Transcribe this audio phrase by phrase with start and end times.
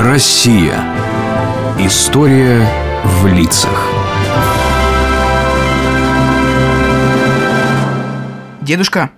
[0.00, 0.80] Россия.
[1.76, 2.64] История
[3.04, 3.90] в лицах.
[8.60, 9.10] Дедушка,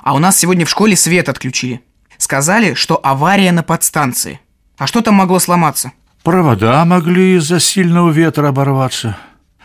[0.00, 1.80] а у нас сегодня в школе свет отключили.
[2.18, 4.38] Сказали, что авария на подстанции.
[4.76, 5.90] А что там могло сломаться?
[6.22, 9.18] Провода могли из-за сильного ветра оборваться.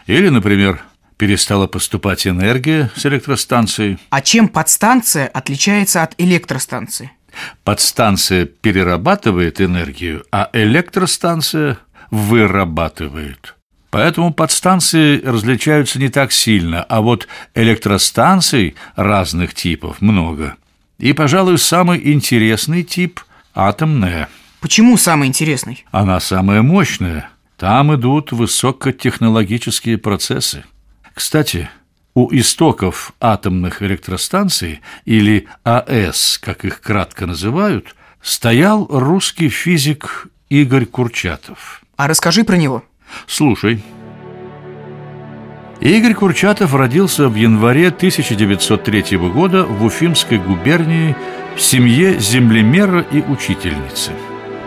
[0.08, 0.82] Или, например,
[1.18, 4.00] перестала поступать энергия с электростанции.
[4.10, 7.12] А чем подстанция отличается от электростанции?
[7.64, 11.78] Подстанция перерабатывает энергию, а электростанция
[12.12, 13.55] вырабатывает.
[13.90, 20.55] Поэтому подстанции различаются не так сильно, а вот электростанций разных типов много.
[20.98, 23.20] И, пожалуй, самый интересный тип–
[23.54, 24.30] атомная.
[24.62, 25.86] Почему самый интересный?
[25.91, 27.30] Она самая мощная.
[27.58, 30.63] Там идут высокотехнологические процессы.
[31.13, 31.70] Кстати,
[32.16, 41.84] у истоков атомных электростанций, или АЭС, как их кратко называют, стоял русский физик Игорь Курчатов.
[41.98, 42.84] А расскажи про него.
[43.27, 43.84] Слушай.
[45.79, 51.16] Игорь Курчатов родился в январе 1903 года в Уфимской губернии
[51.57, 54.12] в семье землемера и учительницы.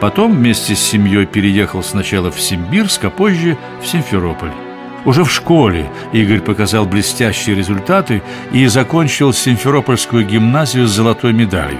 [0.00, 4.65] Потом вместе с семьей переехал сначала в Симбирск, а позже в Симферополь.
[5.06, 11.78] Уже в школе Игорь показал блестящие результаты и закончил Симферопольскую гимназию с золотой медалью.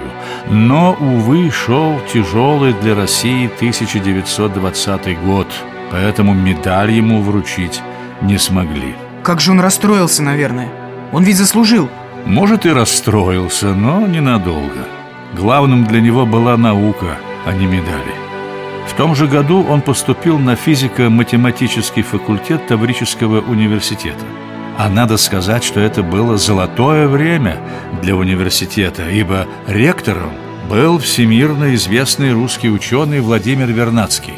[0.49, 5.47] Но, увы, шел тяжелый для России 1920 год,
[5.91, 7.81] поэтому медаль ему вручить
[8.21, 8.95] не смогли.
[9.23, 10.69] Как же он расстроился, наверное.
[11.11, 11.89] Он ведь заслужил.
[12.25, 14.87] Может, и расстроился, но ненадолго.
[15.35, 18.26] Главным для него была наука, а не медали.
[18.87, 24.25] В том же году он поступил на физико-математический факультет Таврического университета.
[24.77, 27.59] А надо сказать, что это было золотое время
[28.01, 30.31] для университета, ибо ректором
[30.69, 34.35] был всемирно известный русский ученый Владимир Вернадский.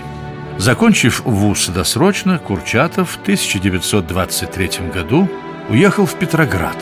[0.57, 5.29] Закончив вуз досрочно, Курчатов в 1923 году
[5.69, 6.77] уехал в Петроград,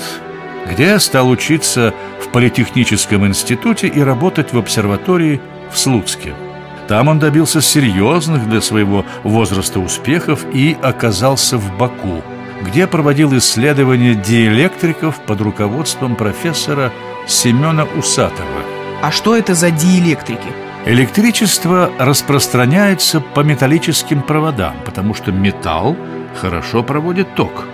[0.71, 5.41] где стал учиться в Политехническом институте и работать в обсерватории
[5.71, 6.33] в Слуцке–
[6.87, 12.21] там он добился серьезных для своего возраста успехов и оказался в Баку,
[12.63, 16.93] где проводил исследования диэлектриков под руководством профессора
[17.27, 18.61] Семена Усатова.
[19.01, 20.47] А что это за диэлектрики?
[20.85, 25.97] Электричество распространяется по металлическим проводам, потому что металл
[26.39, 27.65] хорошо проводит ток.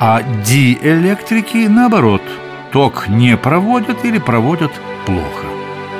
[0.00, 2.22] А диэлектрики, наоборот,
[2.72, 4.72] ток не проводят или проводят
[5.06, 5.55] плохо.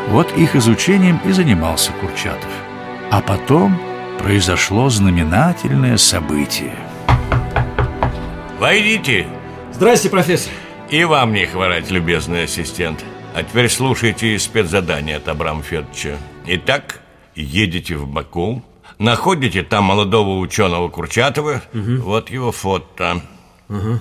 [0.08, 2.50] Вот их изучением и занимался Курчатов.
[3.10, 3.78] А потом
[4.18, 6.74] произошло знаменательное событие.
[8.58, 9.26] Войдите.
[9.72, 10.52] Здрасте, профессор.
[10.90, 13.04] И вам не хворать, любезный ассистент.
[13.34, 16.16] А теперь слушайте спецзадание от Абрама Федоровича.
[16.46, 17.00] Итак,
[17.34, 18.62] едете в Баку,
[18.98, 21.96] находите там молодого ученого Курчатова, угу.
[22.02, 23.20] вот его фото.
[23.68, 23.98] Угу.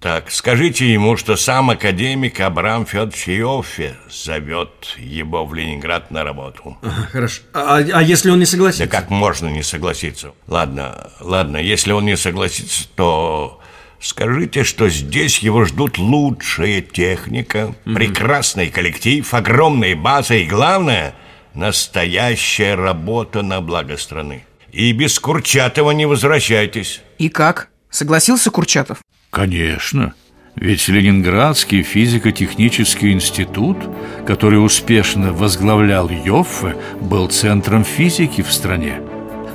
[0.00, 6.78] Так, скажите ему, что сам академик Абрам Федорович Иоффе зовет его в Ленинград на работу.
[6.80, 7.42] Ага, хорошо.
[7.52, 8.86] А, а если он не согласится?
[8.86, 10.32] Да как можно не согласиться?
[10.46, 13.60] Ладно, ладно, если он не согласится, то
[14.00, 17.94] скажите, что здесь его ждут лучшая техника, угу.
[17.94, 21.14] прекрасный коллектив, огромные базы и, главное,
[21.52, 24.46] настоящая работа на благо страны.
[24.72, 27.02] И без Курчатова не возвращайтесь.
[27.18, 27.68] И как?
[27.90, 29.02] Согласился Курчатов?
[29.30, 30.14] Конечно,
[30.56, 33.78] ведь Ленинградский физико-технический институт,
[34.26, 39.00] который успешно возглавлял Йоффе, был центром физики в стране.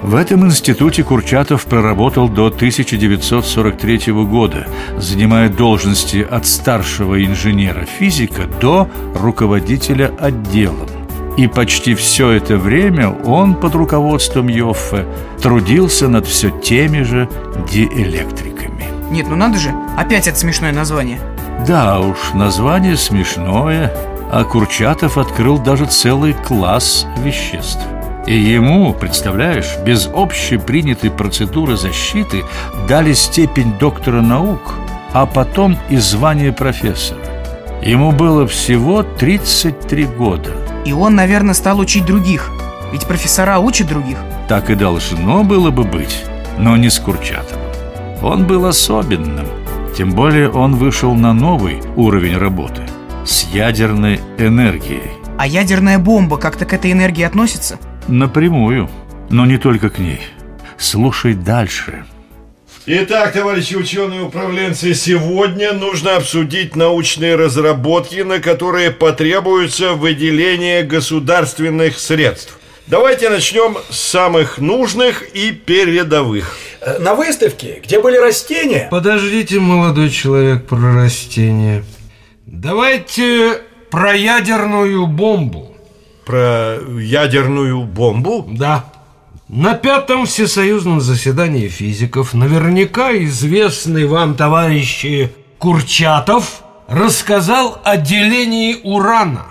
[0.01, 10.13] В этом институте Курчатов проработал до 1943 года, занимая должности от старшего инженера-физика до руководителя
[10.19, 10.87] отделом.
[11.37, 15.05] И почти все это время он под руководством Йоффе
[15.41, 17.27] трудился над все теми же
[17.69, 18.54] диэлектриками.
[19.09, 21.19] Нет, ну надо же, опять это смешное название
[21.67, 23.91] Да уж, название смешное
[24.31, 27.81] А Курчатов открыл даже целый класс веществ
[28.27, 32.43] и ему, представляешь, без общепринятой процедуры защиты
[32.87, 34.73] дали степень доктора наук,
[35.13, 37.21] а потом и звание профессора.
[37.83, 40.51] Ему было всего 33 года.
[40.85, 42.49] И он, наверное, стал учить других.
[42.91, 44.17] Ведь профессора учат других.
[44.47, 46.23] Так и должно было бы быть,
[46.57, 47.61] но не с Курчатовым.
[48.25, 49.45] Он был особенным.
[49.95, 52.81] Тем более он вышел на новый уровень работы
[53.23, 55.11] с ядерной энергией.
[55.37, 57.77] А ядерная бомба как-то к этой энергии относится?
[58.07, 58.89] Напрямую,
[59.29, 60.21] но не только к ней.
[60.75, 62.03] Слушай дальше.
[62.87, 72.57] Итак, товарищи ученые-управленцы, сегодня нужно обсудить научные разработки, на которые потребуется выделение государственных средств.
[72.87, 76.57] Давайте начнем с самых нужных и передовых.
[76.85, 81.83] Э, На выставке, где были растения, Подождите, молодой человек, про растения.
[82.45, 85.75] Давайте про ядерную бомбу.
[86.25, 88.47] Про ядерную бомбу?
[88.51, 88.85] Да.
[89.47, 99.45] На пятом всесоюзном заседании физиков наверняка известный вам, товарищи, Курчатов рассказал о делении урана.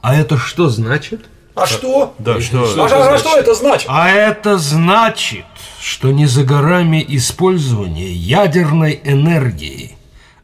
[0.00, 1.26] А это что значит?
[1.54, 2.14] А что?
[2.18, 2.64] Да, что?
[2.78, 3.86] А, а что это значит?
[3.88, 5.44] А это значит,
[5.80, 9.96] что не за горами использование ядерной энергии.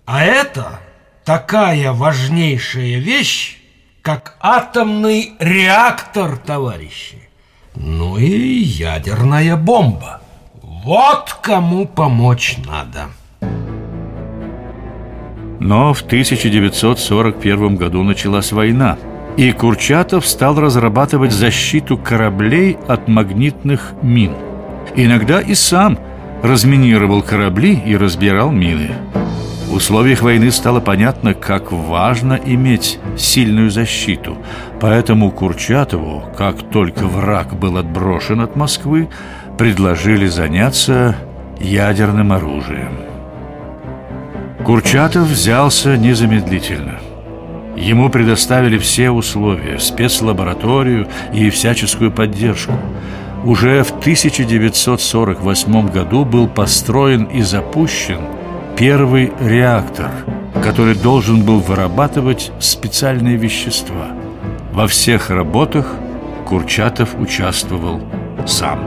[0.04, 0.80] А это
[1.24, 3.58] такая важнейшая вещь,
[4.02, 7.28] как атомный реактор, товарищи.
[7.74, 10.20] Ну и ядерная бомба.
[10.62, 13.08] Вот кому помочь надо.
[15.60, 18.96] Но в 1941 году началась война,
[19.38, 24.32] и Курчатов стал разрабатывать защиту кораблей от магнитных мин.
[24.96, 25.96] Иногда и сам
[26.42, 28.90] разминировал корабли и разбирал мины.
[29.68, 34.36] В условиях войны стало понятно, как важно иметь сильную защиту.
[34.80, 39.08] Поэтому Курчатову, как только враг был отброшен от Москвы,
[39.56, 41.14] предложили заняться
[41.60, 42.98] ядерным оружием.
[44.64, 46.98] Курчатов взялся незамедлительно.
[47.80, 52.72] Ему предоставили все условия, спецлабораторию и всяческую поддержку.
[53.44, 58.18] Уже в 1948 году был построен и запущен
[58.76, 60.10] первый реактор,
[60.60, 64.08] который должен был вырабатывать специальные вещества.
[64.72, 65.86] Во всех работах
[66.48, 68.00] Курчатов участвовал
[68.44, 68.80] сам.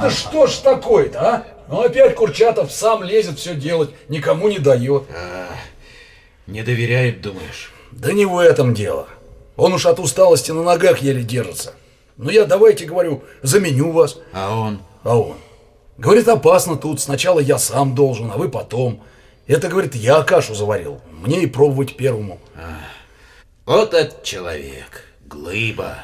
[0.00, 1.42] Да что ж такое-то, а?
[1.68, 5.04] Ну опять Курчатов сам лезет все делать, никому не дает.
[6.50, 7.72] Не доверяет, думаешь?
[7.92, 9.06] Да не в этом дело.
[9.56, 11.74] Он уж от усталости на ногах еле держится.
[12.16, 14.18] Ну я давайте, говорю, заменю вас.
[14.32, 14.80] А он?
[15.04, 15.36] А он?
[15.96, 17.00] Говорит, опасно тут.
[17.00, 19.00] Сначала я сам должен, а вы потом.
[19.46, 21.00] Это, говорит, я кашу заварил.
[21.22, 22.40] Мне и пробовать первому.
[23.64, 25.04] Вот этот человек.
[25.26, 25.98] Глыба.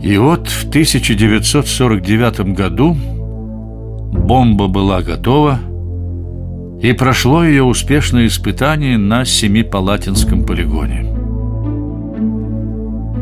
[0.00, 2.94] И вот в 1949 году
[4.12, 5.58] бомба была готова,
[6.80, 11.06] и прошло ее успешное испытание на Семипалатинском полигоне.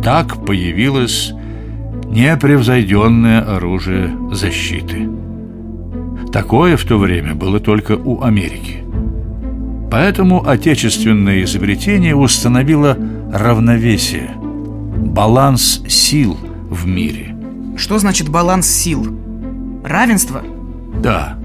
[0.02, 1.32] Так появилось
[2.06, 5.08] непревзойденное оружие защиты.
[6.32, 8.84] Такое в то время было только у Америки.
[9.90, 12.96] Поэтому отечественное изобретение установило
[13.32, 16.37] равновесие, баланс сил
[16.70, 17.37] в мире.
[17.76, 19.06] Что значит баланс сил?
[19.84, 20.43] Равенство?
[21.02, 21.38] Да.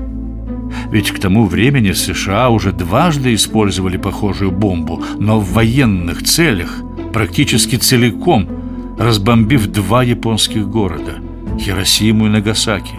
[0.91, 6.81] Ведь к тому времени США уже дважды использовали похожую бомбу, но в военных целях,
[7.13, 8.47] практически целиком,
[8.97, 11.15] разбомбив два японских города–
[11.59, 12.95] Хиросиму и Нагасаки.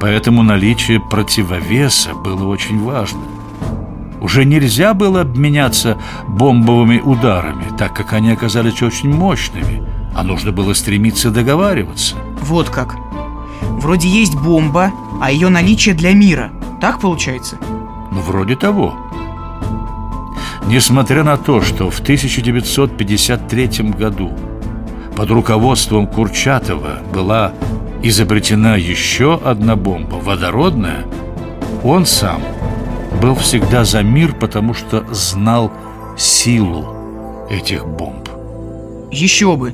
[0.00, 3.20] Поэтому наличие противовеса было очень важно.
[4.20, 5.98] Уже нельзя было обменяться
[6.28, 9.82] бомбовыми ударами, так как они оказались очень мощными,
[10.14, 12.14] а нужно было стремиться договариваться.
[12.40, 12.94] Вот как.
[13.62, 16.52] Вроде есть бомба, а ее наличие для мира.
[16.82, 17.58] Так получается?
[18.10, 18.96] Ну, вроде того.
[20.66, 24.32] Несмотря на то, что в 1953 году
[25.16, 27.52] под руководством Курчатова была
[28.02, 31.04] изобретена еще одна бомба, водородная,
[31.84, 32.42] он сам
[33.22, 35.70] был всегда за мир, потому что знал
[36.18, 38.28] силу этих бомб.
[39.12, 39.72] Еще бы.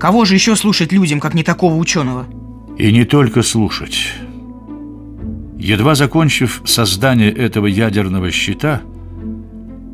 [0.00, 2.24] Кого же еще слушать людям, как не такого ученого?
[2.78, 4.14] И не только слушать.
[5.58, 8.80] Едва закончив создание этого ядерного щита,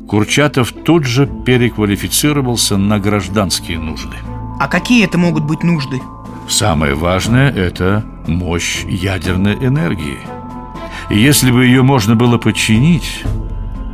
[0.07, 4.15] Курчатов тут же переквалифицировался на гражданские нужды.
[4.59, 5.99] А какие это могут быть нужды?
[6.47, 10.19] Самое важное– это мощь ядерной энергии.
[11.09, 13.23] И если бы ее можно было подчинить,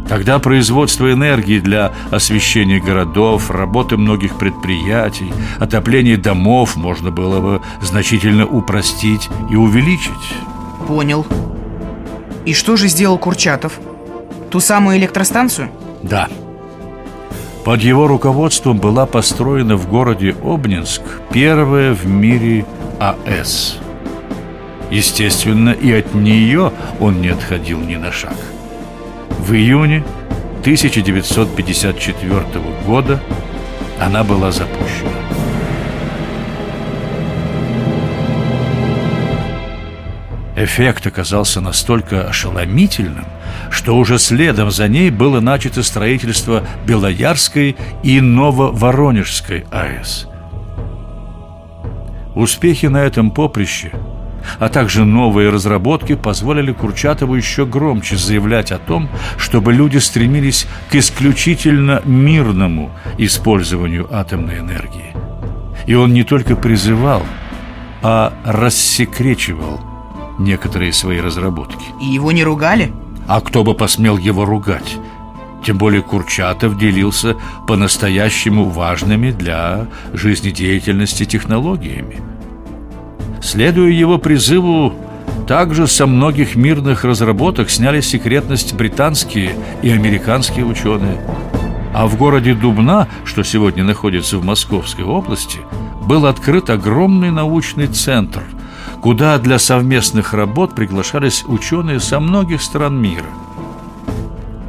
[0.09, 8.45] тогда производство энергии для освещения городов, работы многих предприятий, отопления домов можно было бы значительно
[8.45, 10.35] упростить и увеличить.
[10.85, 11.25] Понял.
[12.45, 13.79] И что же сделал Курчатов?
[14.49, 15.69] Ту самую электростанцию?
[16.01, 16.27] Да.
[17.63, 22.65] Под его руководством была построена в городе Обнинск первая в мире
[22.99, 23.77] АЭС.
[24.89, 28.35] Естественно, и от нее он не отходил ни на шаг.
[29.39, 30.03] В июне
[30.61, 32.43] 1954
[32.85, 33.21] года
[33.99, 35.11] она была запущена.
[40.63, 43.25] Эффект оказался настолько ошеломительным,
[43.71, 50.27] что уже следом за ней было начато строительство Белоярской и Нововоронежской АЭС.
[52.35, 53.91] Успехи на этом поприще,
[54.59, 60.95] а также новые разработки позволили Курчатову еще громче заявлять о том, чтобы люди стремились к
[60.95, 65.15] исключительно мирному использованию атомной энергии.
[65.87, 67.23] И он не только призывал,
[68.03, 69.90] а рассекречивал
[70.43, 71.85] некоторые свои разработки.
[72.01, 72.93] И его не ругали?
[73.27, 74.97] А кто бы посмел его ругать?
[75.63, 77.35] Тем более Курчатов делился
[77.67, 82.19] по-настоящему важными для жизнедеятельности технологиями.
[83.41, 84.93] Следуя его призыву,
[85.47, 91.19] также со многих мирных разработок сняли секретность британские и американские ученые.
[91.93, 95.59] А в городе Дубна, что сегодня находится в Московской области,
[96.05, 98.43] был открыт огромный научный центр,
[99.01, 103.25] куда для совместных работ приглашались ученые со многих стран мира–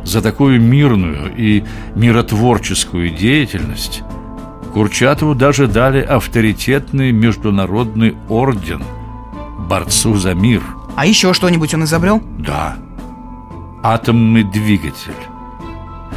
[0.04, 4.02] за такую мирную и миротворческую деятельность
[4.72, 8.82] Курчатову даже дали авторитетный международный орден
[9.68, 10.62] борцу за мир.
[10.96, 12.22] А еще что-нибудь он изобрел?
[12.38, 12.76] Да.
[13.82, 15.12] Атомный двигатель,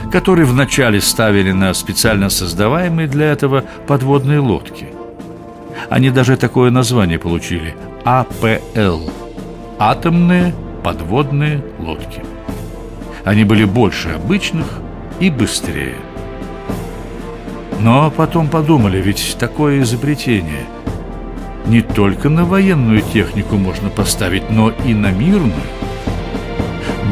[0.09, 4.87] который вначале ставили на специально создаваемые для этого подводные лодки.
[5.89, 7.75] Они даже такое название получили–
[8.07, 9.09] АПЛ–
[9.79, 12.21] атомные подводные лодки.
[13.23, 14.67] Они были больше обычных
[15.19, 15.95] и быстрее.
[17.79, 20.67] Но потом подумали, ведь такое изобретение
[21.65, 25.53] не только на военную технику можно поставить, но и на мирную.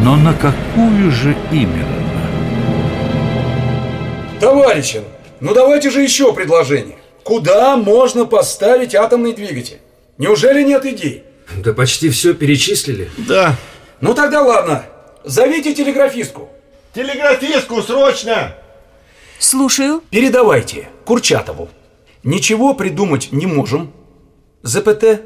[0.04, 1.88] Но на какую же именно?
[4.40, 5.02] Товарищи,
[5.40, 6.98] ну давайте же еще предложение.
[7.24, 9.80] Куда можно поставить атомный двигатель?
[10.18, 11.24] Неужели нет идей?
[11.58, 13.10] Да почти все перечислили.
[13.18, 13.56] Да.
[14.02, 14.86] Ну тогда ладно,
[15.24, 16.50] Зовите телеграфистку.
[16.94, 18.56] Телеграфистку, срочно!
[19.40, 20.04] Слушаю.
[20.10, 21.70] Передавайте Курчатову.
[22.24, 23.92] Ничего придумать не можем.
[24.64, 25.22] ЗПТ.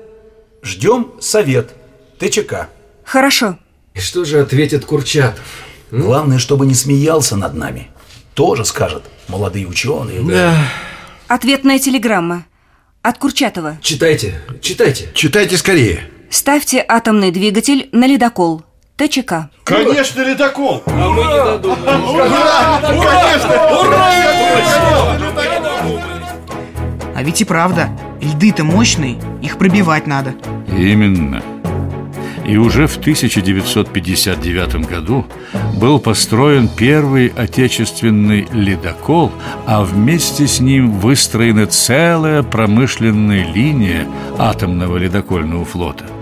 [0.62, 1.72] Ждем совет.
[2.20, 2.70] ТЧК.
[3.04, 3.58] Хорошо.
[3.94, 5.44] И что же ответит Курчатов?
[5.92, 7.90] Главное, чтобы не смеялся над нами.
[8.34, 9.04] Тоже скажет.
[9.28, 10.22] Молодые ученые.
[10.22, 10.56] Да.
[11.28, 12.46] Ответная телеграмма.
[13.08, 13.78] От Курчатова.
[13.82, 15.08] Читайте, читайте.
[15.14, 16.02] Читайте скорее.
[16.30, 18.64] Ставьте атомный двигатель на ледокол.
[18.98, 19.50] ТЧК.
[19.64, 20.84] Конечно, ледокол.
[20.86, 21.86] А мы не додумались.
[27.16, 27.90] А ведь и правда,
[28.22, 30.36] льды-то мощные, их пробивать надо.
[30.68, 31.42] Именно.
[32.48, 35.26] И уже в 1959 году
[35.76, 39.32] был построен первый отечественный ледокол,
[39.66, 46.06] а вместе с ним выстроена целая промышленная линия атомного ледокольного флота–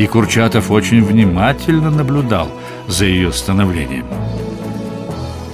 [0.00, 2.48] и Курчатов очень внимательно наблюдал
[2.86, 4.06] за ее становлением.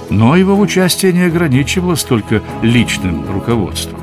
[0.09, 3.99] Но его участие не ограничивалось только личным руководством.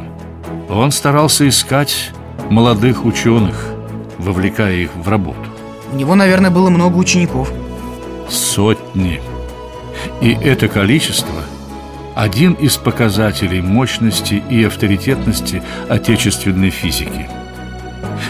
[0.69, 2.11] Он старался искать
[2.51, 3.71] молодых ученых,
[4.19, 5.54] вовлекая их в работу.
[5.95, 7.53] У него, наверное, было много учеников.
[8.29, 9.23] Сотни.
[10.21, 11.45] И это количество–
[12.17, 17.29] один из показателей мощности и авторитетности отечественной физики–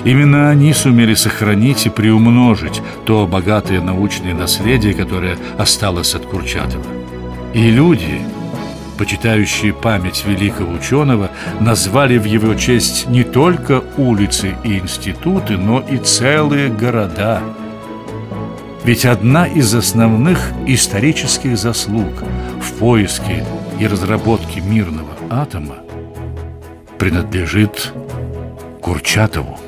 [0.05, 6.85] Именно они сумели сохранить и приумножить то богатое научное наследие, которое осталось от Курчатова.
[7.55, 8.21] И люди,
[8.97, 15.99] почитающие память великого ученого, назвали в его честь не только улицы и институты, но и
[15.99, 17.41] целые города.
[18.85, 22.13] Ведь одна из основных исторических заслуг
[22.61, 23.45] в поиске
[23.81, 25.77] и разработке мирного атома
[26.99, 27.93] принадлежит
[28.81, 29.59] Курчатову.